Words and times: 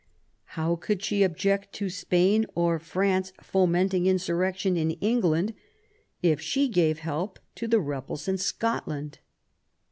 How 0.57 0.77
could 0.77 1.03
she 1.03 1.21
object 1.21 1.73
to 1.73 1.87
Spain 1.87 2.47
or 2.55 2.79
France 2.79 3.33
fomenting 3.39 4.07
insurrection 4.07 4.75
in 4.75 4.89
England 4.93 5.53
if 6.23 6.41
she 6.41 6.67
gave 6.69 6.97
help 6.97 7.37
to 7.53 7.67
the 7.67 7.79
rebels 7.79 8.27
in 8.27 8.39
Scotland? 8.39 9.19